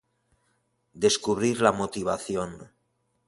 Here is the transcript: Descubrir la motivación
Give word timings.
Descubrir 1.03 1.61
la 1.61 1.71
motivación 1.71 2.71